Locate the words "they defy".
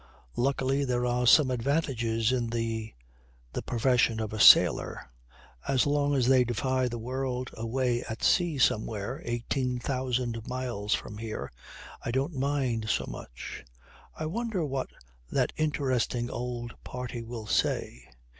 6.25-6.87